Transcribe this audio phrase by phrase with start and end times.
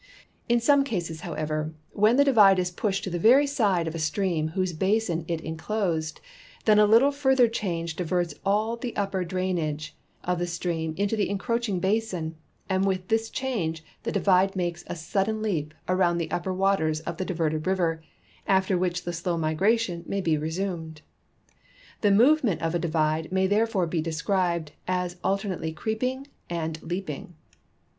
[0.49, 3.99] In some cases, however, when the divide is pushed to the very side of a
[3.99, 6.21] stream whose basin it inclosed,
[6.65, 11.15] then a little further change diverts all the upper drain age of this stream into
[11.15, 12.35] the encroaching basin,
[12.67, 17.17] and with this change the divide makes a sudden leap around the upi)er waters of
[17.17, 18.01] the diverted river,
[18.47, 21.03] after which the slow migration may be resumed.
[22.01, 27.35] The movement of a divide may therefore be described as alternately creeping and leaping.